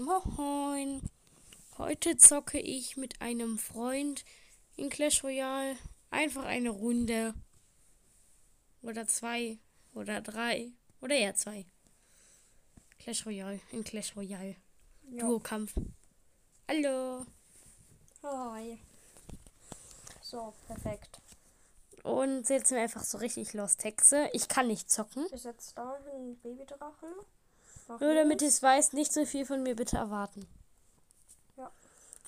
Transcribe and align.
Moin, 0.00 0.22
moin. 0.36 1.02
Heute 1.76 2.16
zocke 2.16 2.58
ich 2.58 2.96
mit 2.96 3.20
einem 3.20 3.58
Freund 3.58 4.24
in 4.76 4.88
Clash 4.88 5.22
Royale 5.22 5.76
einfach 6.10 6.46
eine 6.46 6.70
Runde. 6.70 7.34
Oder 8.80 9.06
zwei. 9.06 9.58
Oder 9.92 10.22
drei. 10.22 10.72
Oder 11.02 11.16
eher 11.16 11.34
zwei. 11.34 11.66
Clash 13.00 13.26
Royale. 13.26 13.60
In 13.70 13.84
Clash 13.84 14.16
Royale. 14.16 14.56
Ja. 15.10 15.26
Duo-Kampf. 15.26 15.74
Hallo. 16.68 17.26
Hi. 18.22 18.78
So, 20.22 20.54
perfekt. 20.68 21.20
Und 22.02 22.46
setzen 22.46 22.76
wir 22.76 22.82
einfach 22.82 23.04
so 23.04 23.18
richtig 23.18 23.52
Lost 23.52 23.84
Hexe. 23.84 24.30
Ich 24.32 24.48
kann 24.48 24.68
nicht 24.68 24.90
zocken. 24.90 25.26
Ich 25.34 25.42
setze 25.42 25.74
da 25.74 25.92
einen 25.92 26.38
Babydrachen. 26.38 27.10
Nur 27.88 28.14
damit 28.14 28.42
es 28.42 28.62
weiß, 28.62 28.92
nicht 28.92 29.12
so 29.12 29.24
viel 29.26 29.44
von 29.46 29.62
mir 29.62 29.76
bitte 29.76 29.96
erwarten. 29.96 30.46
Ja. 31.56 31.70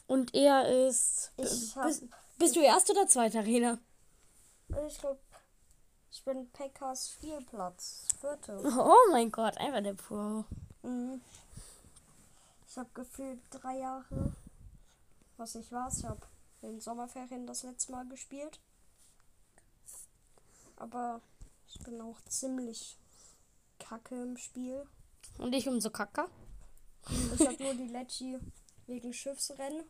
Und 0.06 0.34
er 0.34 0.86
ist. 0.88 1.32
Ich 1.36 1.74
hab- 1.76 1.86
bist, 1.86 2.02
bist 2.38 2.56
du 2.56 2.60
erster 2.60 2.92
oder 2.92 3.06
zweiter 3.08 3.40
Arena? 3.40 3.78
Ich 4.88 4.98
glaube, 4.98 5.20
ich 6.10 6.22
bin 6.24 6.48
Pekkas 6.50 7.10
Spielplatz. 7.10 8.06
Vierte. 8.20 8.60
Oh 8.78 9.10
mein 9.10 9.30
Gott, 9.30 9.56
einfach 9.58 9.82
der 9.82 9.94
Pro. 9.94 10.44
Mhm. 10.82 11.20
Ich 12.68 12.76
habe 12.78 12.90
gefühlt 12.94 13.40
drei 13.50 13.78
Jahre, 13.78 14.32
was 15.36 15.54
ich 15.54 15.70
war. 15.70 15.90
Ich 15.96 16.04
habe 16.04 16.20
in 16.62 16.70
den 16.72 16.80
Sommerferien 16.80 17.46
das 17.46 17.62
letzte 17.62 17.92
Mal 17.92 18.06
gespielt. 18.08 18.58
Aber 20.76 21.20
ich 21.68 21.78
bin 21.84 22.00
auch 22.00 22.20
ziemlich 22.28 22.96
kacke 23.78 24.20
im 24.20 24.36
Spiel. 24.36 24.86
Und 25.38 25.52
ich 25.54 25.68
umso 25.68 25.90
kacker. 25.90 26.28
Ich 27.34 27.46
habe 27.46 27.62
nur 27.62 27.74
die 27.74 27.88
Lecci 27.88 28.38
wegen 28.86 29.12
Schiffsrennen. 29.12 29.84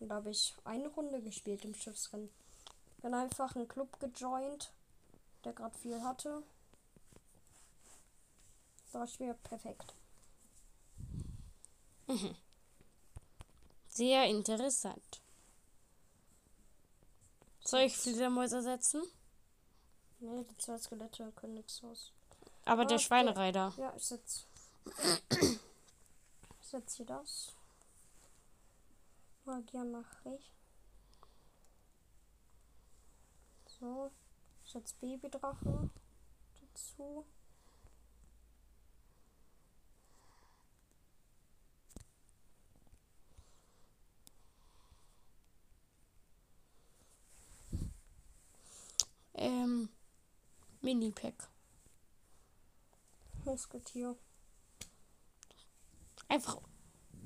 Und 0.00 0.08
da 0.08 0.16
habe 0.16 0.30
ich 0.30 0.54
eine 0.64 0.88
Runde 0.88 1.22
gespielt 1.22 1.64
im 1.64 1.74
Schiffsrennen. 1.74 2.28
Bin 3.00 3.14
einfach 3.14 3.54
einen 3.56 3.68
Club 3.68 3.98
gejoint, 4.00 4.72
der 5.44 5.52
gerade 5.52 5.76
viel 5.78 6.02
hatte. 6.02 6.42
War 8.92 9.08
mir 9.18 9.34
perfekt. 9.34 9.94
Sehr 13.88 14.26
interessant. 14.26 15.22
Soll 17.64 17.80
ich 17.82 17.96
Fledermäuse 17.96 18.62
setzen? 18.62 19.02
Ne, 20.20 20.44
die 20.48 20.56
zwei 20.58 20.78
Skelette 20.78 21.32
können 21.32 21.54
nichts 21.54 21.82
aus. 21.84 22.12
Aber 22.64 22.82
Ah, 22.82 22.84
der 22.84 22.96
okay. 22.96 23.04
Schweinereiter. 23.04 23.72
Ja, 23.76 23.92
ich 23.96 24.04
setz. 24.04 24.46
Ich 26.60 26.66
setz 26.68 26.94
hier 26.96 27.06
das. 27.06 27.54
Magier 29.44 29.84
nach 29.84 30.24
rechts. 30.24 30.52
So. 33.80 34.10
Ich 34.64 34.70
setz 34.72 34.92
Babydrache 34.94 35.90
dazu. 36.60 37.26
Ähm, 49.34 49.88
Mini-Pack. 50.80 51.48
Musketier. 53.44 54.16
Einfach. 56.32 56.56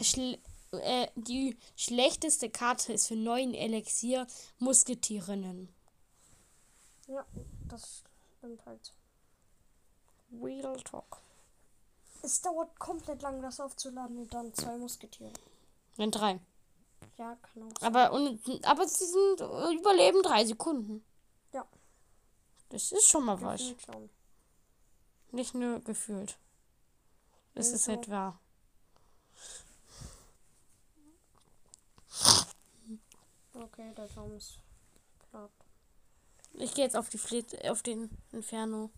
Schle 0.02 0.36
äh, 0.72 1.06
die 1.14 1.56
schlechteste 1.76 2.50
Karte 2.50 2.92
ist 2.92 3.06
für 3.06 3.14
neuen 3.14 3.54
Elixier 3.54 4.26
Musketierinnen. 4.58 5.72
Ja, 7.06 7.24
das 7.68 8.02
stimmt 8.36 8.66
halt. 8.66 8.92
Real 10.42 10.76
Talk. 10.82 11.22
Es 12.22 12.40
dauert 12.42 12.76
komplett 12.80 13.22
lang, 13.22 13.40
das 13.42 13.60
aufzuladen 13.60 14.18
und 14.18 14.34
dann 14.34 14.52
zwei 14.54 14.76
Musketiere. 14.76 15.32
Wenn 15.94 16.10
drei. 16.10 16.40
Ja, 17.16 17.36
kann 17.36 17.62
auch 17.62 17.80
sein. 17.80 17.94
Aber, 17.94 18.12
und, 18.12 18.66
aber 18.66 18.88
sie 18.88 19.04
sind 19.06 19.40
äh, 19.40 19.72
überleben 19.72 20.20
drei 20.24 20.44
Sekunden. 20.44 21.04
Ja. 21.52 21.64
Das 22.70 22.90
ist 22.90 23.08
schon 23.08 23.24
mal 23.24 23.40
was. 23.40 23.60
Gefühlt 23.60 23.82
schon. 23.82 24.10
Nicht 25.30 25.54
nur 25.54 25.78
gefühlt. 25.78 26.40
Es 27.54 27.68
ist 27.68 27.88
Also. 27.88 27.92
halt 27.92 28.10
wahr. 28.10 28.40
Okay, 33.76 33.92
der 33.94 34.06
Baum 34.14 34.34
ist 34.36 34.58
platt. 35.30 35.50
Ich 36.54 36.72
gehe 36.74 36.84
jetzt 36.84 36.96
auf 36.96 37.10
die 37.10 37.18
Fleet, 37.18 37.68
auf 37.68 37.82
den 37.82 38.08
Inferno. 38.32 38.90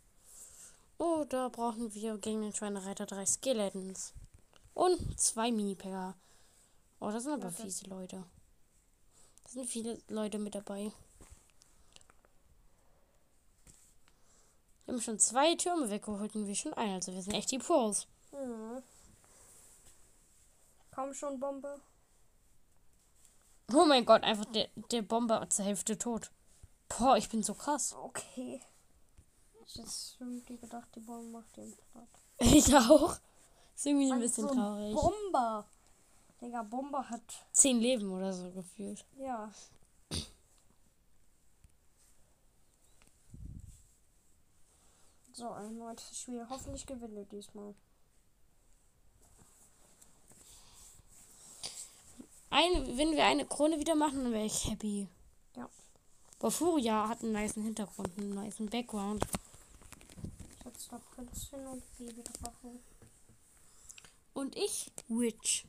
Oh, 0.98 1.24
da 1.28 1.48
brauchen 1.48 1.92
wir 1.94 2.18
gegen 2.18 2.42
den 2.42 2.52
Schweinereiter 2.52 3.06
drei 3.06 3.26
Skeletons. 3.26 4.12
Und 4.74 5.18
zwei 5.20 5.50
Mini-Packer. 5.50 6.14
Oh, 7.00 7.10
das 7.10 7.24
sind 7.24 7.32
aber 7.32 7.50
das- 7.50 7.60
fiese 7.60 7.86
Leute. 7.86 8.24
Da 9.44 9.50
sind 9.50 9.66
viele 9.68 10.00
Leute 10.08 10.38
mit 10.38 10.54
dabei. 10.54 10.92
Wir 14.84 14.94
haben 14.94 15.00
schon 15.00 15.18
zwei 15.18 15.54
Türme 15.56 15.90
weggeholt 15.90 16.34
und 16.34 16.46
wir 16.46 16.54
schon 16.54 16.74
einen. 16.74 16.94
Also 16.94 17.12
wir 17.12 17.22
sind 17.22 17.34
echt 17.34 17.50
die 17.50 17.58
Pros. 17.58 18.06
Mhm. 18.32 18.82
Komm 20.94 21.12
schon, 21.14 21.38
Bombe. 21.40 21.80
Oh 23.72 23.84
mein 23.84 24.06
Gott, 24.06 24.22
einfach 24.24 24.46
der, 24.46 24.68
der 24.90 25.02
Bomber 25.02 25.48
zur 25.50 25.64
Hälfte 25.64 25.98
tot. 25.98 26.30
Boah, 26.88 27.16
ich 27.16 27.28
bin 27.28 27.42
so 27.42 27.54
krass. 27.54 27.94
Okay. 27.94 28.60
Ich 29.66 29.76
jetzt 29.76 30.16
irgendwie 30.18 30.56
gedacht, 30.56 30.88
die 30.94 31.00
Bombe 31.00 31.38
macht 31.38 31.56
den 31.56 31.76
platt. 31.92 32.08
Ich 32.40 32.74
auch. 32.74 33.18
Ist 33.74 33.86
irgendwie 33.86 34.10
ein 34.10 34.20
bisschen 34.20 34.48
so 34.48 34.54
traurig. 34.54 34.94
Bomber. 34.94 35.66
Digga, 36.40 36.62
Bomber 36.62 37.10
hat. 37.10 37.46
Zehn 37.52 37.78
Leben 37.80 38.10
oder 38.10 38.32
so 38.32 38.50
gefühlt. 38.50 39.04
Ja. 39.18 39.52
So, 45.32 45.50
ein 45.50 45.76
neues 45.76 46.18
Spiel. 46.18 46.44
Hoffentlich 46.48 46.86
gewinne 46.86 47.24
diesmal. 47.26 47.74
Ein, 52.50 52.96
wenn 52.96 53.12
wir 53.12 53.24
eine 53.26 53.46
Krone 53.46 53.78
wieder 53.78 53.94
machen, 53.94 54.24
dann 54.24 54.32
wäre 54.32 54.46
ich 54.46 54.68
happy. 54.68 55.06
Ja. 55.56 55.68
Aber 56.38 56.50
Furia 56.50 57.08
hat 57.08 57.22
einen 57.22 57.32
nice 57.32 57.54
Hintergrund, 57.54 58.16
einen 58.16 58.34
nice 58.34 58.56
Background. 58.58 59.26
Ich 60.50 60.64
setze 60.64 60.90
da 60.90 60.98
Prinzessin 61.14 61.66
und 61.66 61.82
Babydrachen. 61.98 62.80
Und 64.32 64.56
ich 64.56 64.92
Witch. 65.08 65.66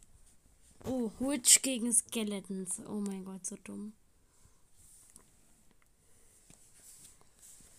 Oh, 0.86 1.12
Witch 1.20 1.62
gegen 1.62 1.92
Skeletons. 1.92 2.80
Oh 2.88 3.02
mein 3.02 3.26
Gott, 3.26 3.46
so 3.46 3.58
dumm. 3.64 3.94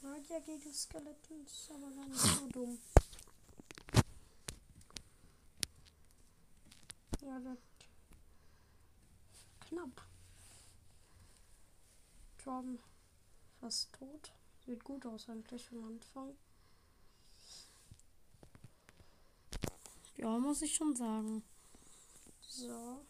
Magier 0.02 0.40
gegen 0.40 0.74
Skeletons, 0.74 1.68
aber 1.70 1.90
gar 1.90 2.06
nicht 2.06 2.20
so 2.20 2.48
dumm. 2.48 2.78
Ja, 7.22 7.38
das. 7.40 7.69
Knapp. 9.70 10.02
Torben 12.42 12.78
fast 13.60 13.92
tot. 13.92 14.32
Sieht 14.66 14.82
gut 14.84 15.06
aus 15.06 15.28
eigentlich 15.28 15.70
am 15.70 15.84
Anfang. 15.84 16.36
Ja, 20.16 20.36
muss 20.38 20.62
ich 20.62 20.74
schon 20.74 20.94
sagen. 20.96 21.42
So. 22.40 23.06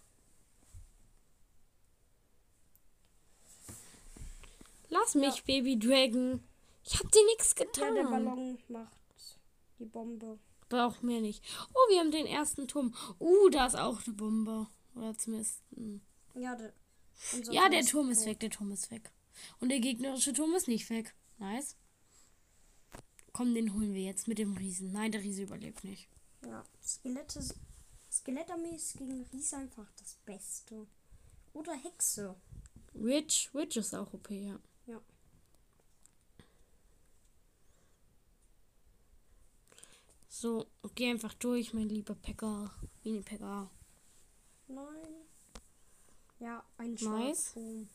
Lass 4.91 5.15
mich, 5.15 5.45
Baby 5.45 5.79
Dragon. 5.79 6.43
Ich 6.85 6.99
hab 6.99 7.11
dir 7.11 7.25
nichts 7.27 7.55
Ja, 7.59 7.65
getan. 7.65 7.95
der 7.95 8.03
Ballon 8.05 8.59
macht 8.69 8.93
die 9.79 9.87
Bombe. 9.87 10.39
Braucht 10.69 11.03
mir 11.03 11.21
nicht. 11.23 11.43
Oh, 11.73 11.91
wir 11.91 12.01
haben 12.01 12.11
den 12.11 12.27
ersten 12.27 12.69
Turm. 12.69 12.95
Uh, 13.19 13.49
da 13.49 13.67
ist 13.67 13.77
auch 13.77 14.05
eine 14.05 14.15
Bombe. 14.15 14.67
Oder 14.95 15.17
zumindest. 15.17 15.63
hm. 15.75 16.01
Ja, 16.35 16.55
der, 16.57 16.73
unser 17.35 17.53
Ja, 17.53 17.69
der 17.69 17.81
ist 17.81 17.91
Turm 17.91 18.11
ist 18.11 18.19
tot. 18.21 18.27
weg. 18.29 18.41
Der 18.41 18.51
Turm 18.51 18.71
ist 18.73 18.91
weg. 18.91 19.11
Und 19.61 19.69
der 19.71 19.81
gegnerische 19.81 20.33
Turm 20.33 20.55
ist 20.55 20.69
nicht 20.69 20.89
weg. 20.91 21.15
Nice. 21.39 21.77
Komm, 23.33 23.55
den 23.55 23.73
holen 23.75 23.95
wir 23.95 24.03
jetzt 24.03 24.29
mit 24.29 24.39
dem 24.39 24.57
Riesen. 24.57 24.93
Nein, 24.93 25.13
der 25.13 25.23
Riese 25.23 25.43
überlebt 25.43 25.85
nicht. 25.85 26.09
Ja, 26.45 26.65
Skelette. 26.83 27.43
Skelettarmee 28.11 28.75
ist 28.75 28.99
gegen 28.99 29.23
Ries 29.33 29.55
einfach 29.55 29.87
das 29.99 30.17
Beste. 30.25 30.87
Oder 31.53 31.75
Hexe. 31.75 32.35
Witch, 32.93 33.55
Witch 33.55 33.77
ist 33.77 33.95
auch 33.95 34.13
OP, 34.13 34.31
ja. 34.31 34.59
Ja. 34.87 35.01
So, 40.29 40.67
geh 40.95 41.11
einfach 41.11 41.35
durch, 41.35 41.73
mein 41.75 41.89
lieber 41.89 42.15
Packer. 42.15 42.73
Mini-Packer. 43.05 43.71
Nein. 44.69 45.15
Ja, 46.41 46.65
ein 46.79 46.95
Nice. 46.95 47.01
Schwarzturm. 47.53 47.89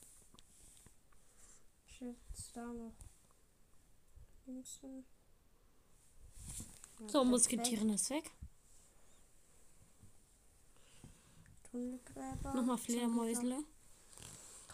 Ich 1.87 1.99
jetzt 2.01 2.55
da 2.55 2.65
noch 2.65 2.93
links 4.45 4.77
hin. 4.81 5.03
Ja, 6.99 7.09
So. 7.09 7.25
Musketieren 7.25 7.89
ist 7.89 8.09
weg. 8.11 8.31
Tunnelgräber. 11.71 12.53
Nochmal 12.53 12.77
Fledermäusle. 12.77 13.63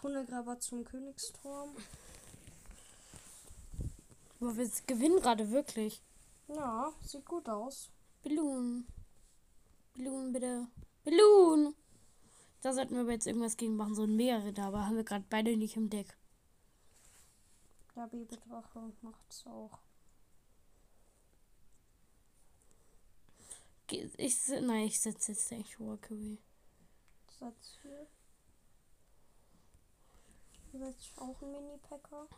Tunnelgräber 0.00 0.58
zum 0.60 0.84
Königsturm. 0.84 1.74
Aber 4.40 4.56
wir 4.56 4.70
gewinnen 4.86 5.20
gerade 5.20 5.50
wirklich. 5.50 6.02
Ja, 6.48 6.92
sieht 7.00 7.24
gut 7.24 7.48
aus. 7.48 7.90
Balloon. 8.22 8.86
Balloon, 9.94 10.32
bitte. 10.32 10.66
Balloon! 11.04 11.74
Da 12.62 12.72
sollten 12.72 12.94
wir 12.94 13.02
aber 13.02 13.12
jetzt 13.12 13.26
irgendwas 13.26 13.56
gegen 13.56 13.76
machen, 13.76 13.94
so 13.94 14.04
ein 14.04 14.16
Meerritter, 14.16 14.64
aber 14.64 14.86
haben 14.86 14.96
wir 14.96 15.04
gerade 15.04 15.24
beide 15.28 15.56
nicht 15.56 15.76
im 15.76 15.90
Deck. 15.90 16.16
Der 17.96 18.06
Babydrache 18.06 18.92
macht's 19.02 19.44
auch. 19.46 19.78
Ich, 24.16 24.48
nein, 24.48 24.86
ich 24.86 24.98
setze 24.98 25.32
jetzt 25.32 25.52
echt 25.52 25.78
Walkery. 25.78 26.38
Setz 27.38 27.78
hier. 27.82 28.06
Setz 30.72 31.10
auch 31.16 31.42
ein 31.42 31.52
Mini-Packer. 31.52 32.28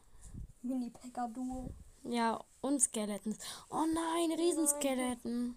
Mini-Packer-Duo. 0.62 1.71
Ja, 2.03 2.43
und 2.61 2.81
Skeletons. 2.81 3.38
Oh 3.71 3.85
nein, 3.93 4.32
Riesenskeleton. 4.38 5.56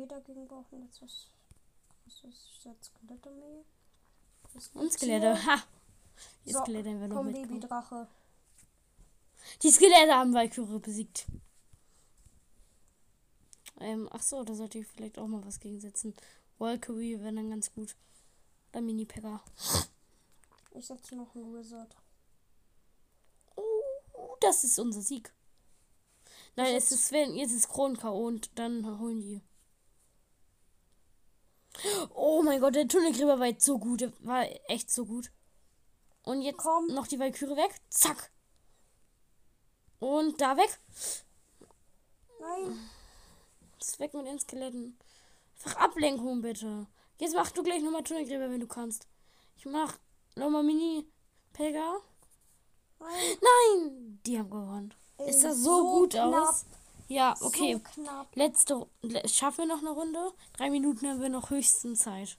Okay, 0.00 0.08
dagegen 0.08 0.48
brauchen 0.48 0.82
jetzt 0.84 1.02
was. 1.02 1.28
Was 2.06 2.24
ist 2.24 2.64
jetzt 2.64 2.90
Skelettarmee? 2.96 3.64
Und 4.74 4.92
Skelette. 4.92 5.36
hier? 5.36 5.46
Ha! 5.46 5.62
Die 6.46 6.52
So, 6.52 6.60
Skelette 6.60 6.88
haben 6.88 7.00
wir 7.00 7.08
noch 7.08 7.16
Komm, 7.16 7.26
mitgenommen. 7.26 7.60
Babydrache. 7.60 8.08
Die 9.62 9.70
Skelette 9.70 10.14
haben 10.14 10.32
Valkyrie 10.32 10.78
besiegt. 10.78 11.26
Ähm, 13.78 14.08
ach 14.12 14.22
so, 14.22 14.42
da 14.42 14.54
sollte 14.54 14.78
ich 14.78 14.86
vielleicht 14.86 15.18
auch 15.18 15.26
mal 15.26 15.44
was 15.44 15.60
gegensetzen. 15.60 16.14
Valkyrie 16.58 17.20
wäre 17.20 17.34
dann 17.34 17.50
ganz 17.50 17.72
gut. 17.72 17.94
Oder 18.72 18.80
Mini-Packer. 18.82 19.42
Ich 20.72 20.86
setze 20.86 21.16
noch 21.16 21.34
einen 21.34 21.54
Wizard. 21.54 21.94
Uh, 23.56 24.36
das 24.40 24.64
ist 24.64 24.78
unser 24.78 25.02
Sieg. 25.02 25.32
Nein, 26.56 26.74
es 26.74 26.90
ist 26.92 27.06
Sven, 27.06 27.34
jetzt 27.36 27.52
ist 27.52 27.68
Kron-K.O. 27.68 28.26
und 28.26 28.50
dann 28.58 28.98
holen 28.98 29.20
die. 29.20 29.40
Oh 32.14 32.42
mein 32.42 32.60
Gott, 32.60 32.74
der 32.74 32.88
Tunnelgräber 32.88 33.38
war 33.38 33.46
jetzt 33.46 33.64
so 33.64 33.78
gut. 33.78 34.00
Der 34.00 34.12
war 34.20 34.44
echt 34.68 34.90
so 34.90 35.06
gut. 35.06 35.30
Und 36.22 36.42
jetzt 36.42 36.58
Komm. 36.58 36.86
noch 36.88 37.06
die 37.06 37.18
Valkyrie 37.18 37.56
weg. 37.56 37.74
Zack. 37.88 38.30
Und 39.98 40.40
da 40.40 40.56
weg. 40.56 40.78
Nein. 42.40 42.90
Das 43.78 43.98
weg 43.98 44.14
mit 44.14 44.26
den 44.26 44.38
Skeletten. 44.38 44.98
Einfach 45.54 45.80
Ablenkung 45.80 46.40
bitte. 46.42 46.86
Jetzt 47.18 47.34
mach 47.34 47.50
du 47.50 47.62
gleich 47.62 47.82
nochmal 47.82 48.02
Tunnelgräber, 48.02 48.50
wenn 48.50 48.60
du 48.60 48.66
kannst. 48.66 49.06
Ich 49.56 49.66
mach 49.66 49.98
nochmal 50.36 50.62
Mini-Pega. 50.62 52.00
Nein. 52.98 53.38
Nein! 53.40 54.20
Die 54.26 54.38
haben 54.38 54.50
gewonnen. 54.50 54.94
Ist 55.26 55.44
das 55.44 55.58
so, 55.58 55.90
gut 55.90 56.12
knapp. 56.12 56.48
aus? 56.48 56.64
Ja, 57.10 57.34
okay. 57.40 57.80
So. 57.96 58.02
Letzte. 58.34 58.86
le- 59.02 59.28
Schaffen 59.28 59.58
wir 59.58 59.66
noch 59.74 59.80
eine 59.80 59.90
Runde? 59.90 60.32
Drei 60.52 60.70
Minuten 60.70 61.08
haben 61.08 61.20
wir 61.20 61.28
noch 61.28 61.50
höchsten 61.50 61.96
Zeit. 61.96 62.38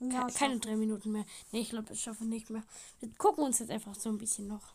Ja, 0.00 0.26
Ke 0.26 0.32
keine 0.32 0.58
drei 0.58 0.74
Minuten 0.76 1.12
mehr. 1.12 1.26
Nee, 1.52 1.60
ich 1.60 1.68
glaube, 1.68 1.88
das 1.88 2.00
schaffen 2.00 2.28
wir 2.30 2.34
nicht 2.34 2.48
mehr. 2.48 2.62
Wir 3.00 3.12
gucken 3.16 3.44
uns 3.44 3.58
jetzt 3.58 3.70
einfach 3.70 3.94
so 3.94 4.08
ein 4.08 4.16
bisschen 4.16 4.48
noch. 4.48 4.74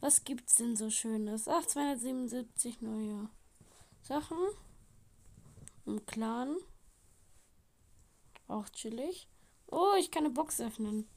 Was 0.00 0.24
gibt's 0.24 0.56
denn 0.56 0.74
so 0.74 0.90
Schönes? 0.90 1.46
Ach, 1.46 1.64
277 1.64 2.80
neue 2.80 3.28
Sachen. 4.02 4.36
Im 5.86 6.04
Clan. 6.06 6.56
Auch 8.48 8.68
chillig. 8.70 9.28
Oh, 9.70 9.94
ich 9.98 10.10
kann 10.10 10.24
eine 10.24 10.34
Box 10.34 10.60
öffnen. 10.60 11.08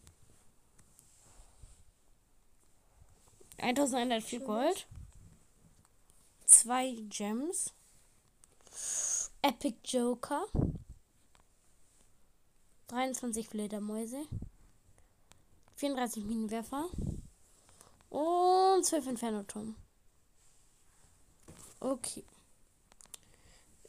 1104 3.58 4.22
Chillig. 4.40 4.46
Gold. 4.46 4.88
Zwei 6.48 6.96
Gems. 7.10 7.74
Epic 9.42 9.76
Joker. 9.84 10.46
23 12.88 13.50
Fledermäuse. 13.50 14.26
34 15.76 16.24
Minenwerfer. 16.24 16.86
Und 18.10 18.86
12 18.86 19.08
Infernoturm. 19.08 19.76
Okay. 21.82 22.24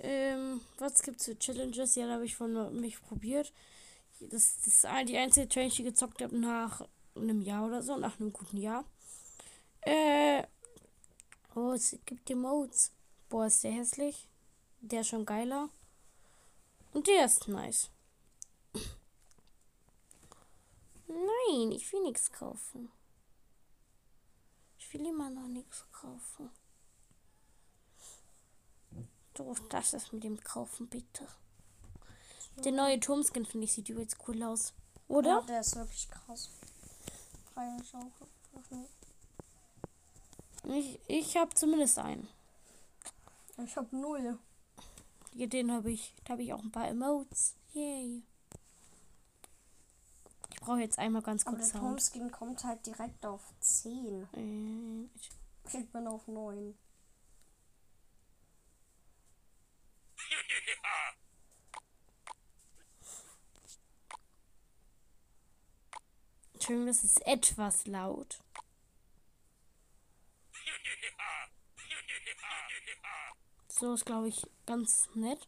Ähm, 0.01 0.61
was 0.79 1.03
gibt's 1.03 1.27
für 1.27 1.39
Challenges? 1.39 1.95
Ja, 1.95 2.09
da 2.09 2.15
habe 2.15 2.25
ich 2.25 2.35
von 2.35 2.81
mich 2.81 3.01
probiert. 3.01 3.53
Das, 4.19 4.57
das 4.65 4.85
ist 4.85 4.87
die 5.09 5.17
einzige 5.17 5.49
Challenge, 5.49 5.73
die 5.73 5.83
ich 5.83 5.89
gezockt 5.89 6.23
habe 6.23 6.37
nach 6.37 6.83
einem 7.15 7.41
Jahr 7.41 7.67
oder 7.67 7.83
so, 7.83 7.97
nach 7.97 8.19
einem 8.19 8.33
guten 8.33 8.57
Jahr. 8.57 8.85
Äh, 9.83 10.43
oh, 11.59 11.73
es 11.73 11.97
gibt 12.07 12.29
die 12.29 12.35
Modes. 12.35 12.93
Boah, 13.29 13.47
ist 13.47 13.65
der 13.65 13.73
hässlich. 13.73 14.29
Der 14.81 15.01
ist 15.01 15.09
schon 15.09 15.27
geiler. 15.27 15.69
Und 16.93 17.07
der 17.07 17.25
ist 17.25 17.49
nice. 17.49 17.91
Nein, 21.07 21.73
ich 21.73 21.93
will 21.93 22.03
nichts 22.03 22.31
kaufen. 22.31 22.91
Ich 24.79 24.93
will 24.93 25.07
immer 25.07 25.31
noch 25.31 25.49
nichts 25.49 25.85
kaufen. 25.93 26.51
Du, 29.35 29.55
das 29.69 29.95
ist 29.95 30.13
mit 30.13 30.25
dem 30.25 30.41
Kaufen, 30.41 30.89
bitte. 30.89 31.27
Der 32.65 32.73
neue 32.73 32.99
Turmskin, 32.99 33.47
finde 33.47 33.67
ich, 33.67 33.73
sieht 33.73 33.89
übelst 33.89 34.17
cool 34.27 34.43
aus. 34.43 34.73
Ja, 35.09 35.15
Oder? 35.15 35.43
der 35.43 35.61
ist 35.61 35.77
wirklich 35.77 36.11
krass. 36.11 36.51
Einfach 37.55 38.05
nur. 38.71 38.89
Ich, 40.65 40.99
ich 41.07 41.37
habe 41.37 41.55
zumindest 41.55 41.99
einen. 41.99 42.29
Ich 43.65 43.77
hab 43.77 43.93
null. 43.93 44.39
Den 45.35 45.71
habe 45.73 45.91
ich. 45.93 46.15
Da 46.25 46.33
habe 46.33 46.43
ich 46.43 46.53
auch 46.53 46.63
ein 46.63 46.73
paar 46.73 46.89
Emotes. 46.89 47.55
Yay. 47.73 48.23
Ich 50.51 50.61
brauche 50.61 50.81
jetzt 50.81 50.99
einmal 50.99 51.23
ganz 51.23 51.47
Aber 51.47 51.57
kurz 51.57 51.71
der 51.71 51.81
Sound. 51.81 51.91
Turmskin 51.91 52.31
kommt 52.33 52.65
halt 52.65 52.85
direkt 52.87 53.25
auf 53.25 53.43
10. 53.61 54.27
Äh, 54.35 55.05
ich- 55.17 55.31
Ich 55.81 55.89
bin 55.93 56.07
auf 56.07 56.27
9. 56.27 56.75
Entschuldigung, 66.55 66.87
das 66.87 67.05
ist 67.05 67.25
etwas 67.27 67.87
laut. 67.87 68.39
So 73.79 73.95
ist, 73.95 74.07
glaube 74.07 74.27
ich, 74.29 74.45
ganz 74.67 75.09
nett. 75.15 75.47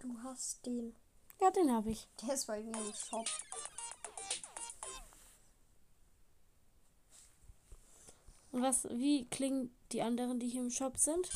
Du 0.00 0.14
hast 0.22 0.66
den. 0.66 0.94
Ja, 1.40 1.50
den 1.50 1.72
habe 1.72 1.90
ich. 1.92 2.06
Der 2.20 2.34
ist 2.34 2.46
bei 2.46 2.60
mir 2.60 2.76
im 2.76 2.92
Shop. 2.92 3.26
Und 8.52 8.62
was, 8.62 8.84
wie 8.84 9.26
klingen 9.30 9.74
die 9.92 10.02
anderen, 10.02 10.40
die 10.40 10.48
hier 10.48 10.60
im 10.60 10.70
Shop 10.70 10.98
sind? 10.98 11.30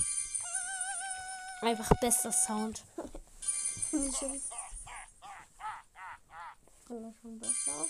Einfach 1.62 1.88
bester 2.00 2.30
Sound. 2.30 2.84
Finde 3.88 4.08
ich 4.08 4.16
schon. 4.18 4.42
Finde 6.86 7.08
ich 7.08 7.20
schon 7.22 7.38
besser. 7.38 7.86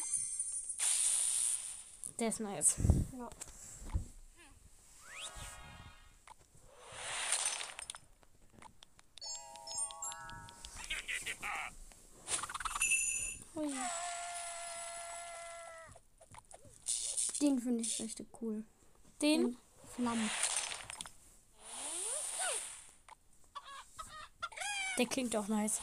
Der 2.20 2.28
ist 2.28 2.38
nice. 2.38 2.76
Ja. 3.18 3.28
Den 17.42 17.60
finde 17.60 17.82
ich 17.82 18.00
richtig 18.00 18.28
cool. 18.40 18.62
Den? 19.20 19.56
Flammen. 19.96 20.30
Der 24.96 25.06
klingt 25.06 25.34
auch 25.34 25.48
nice. 25.48 25.80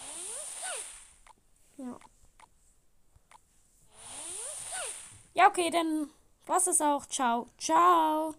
Ja. 1.75 1.99
Ja, 5.33 5.47
okay, 5.47 5.69
dann 5.69 6.09
war's 6.45 6.67
es 6.67 6.79
auch. 6.79 7.05
Ciao. 7.07 7.49
Ciao. 7.57 8.35